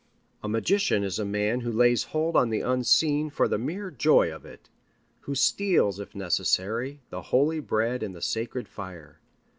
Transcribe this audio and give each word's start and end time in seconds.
A 0.41 0.49
magician 0.49 1.03
is 1.03 1.19
a 1.19 1.25
man 1.25 1.59
who 1.59 1.71
lays 1.71 2.05
hold 2.05 2.35
on 2.35 2.49
the 2.49 2.61
unseen 2.61 3.29
for 3.29 3.47
the 3.47 3.59
mere 3.59 3.91
joy 3.91 4.33
of 4.33 4.45
it, 4.47 4.67
who 5.19 5.35
steals, 5.35 5.99
if 5.99 6.15
necessary, 6.15 7.01
the 7.11 7.21
holy 7.21 7.59
bread 7.59 8.01
and 8.01 8.15
the 8.15 8.21
sacred 8.23 8.67
fire. 8.67 9.19